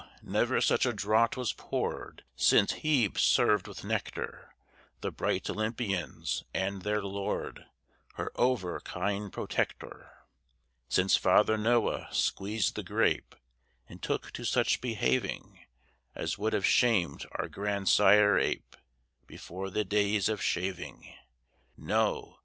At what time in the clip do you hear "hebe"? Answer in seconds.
2.81-3.19